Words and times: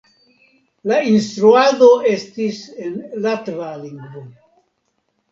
La 0.91 0.95
instruado 1.09 1.89
estis 2.11 2.61
en 2.85 2.95
latva 3.27 3.67
lingvo. 3.83 4.23